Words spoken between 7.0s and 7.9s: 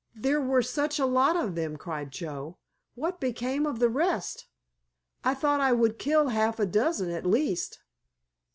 at least."